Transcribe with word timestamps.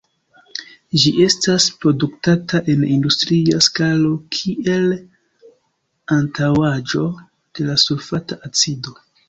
Ĝi 1.01 1.11
estas 1.25 1.67
produktata 1.85 2.61
en 2.73 2.87
industria 2.95 3.61
skalo 3.67 4.11
kiel 4.39 4.89
antaŭaĵo 6.19 7.07
de 7.25 7.71
la 7.71 7.81
sulfata 7.87 8.43
acido. 8.53 9.01